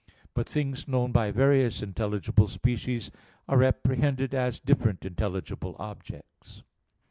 [0.33, 3.11] But things known by various intelligible species,
[3.47, 6.63] are apprehended as different intelligible objects.